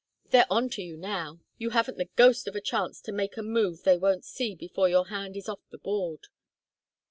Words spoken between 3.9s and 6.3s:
won't see before your hand is off the board."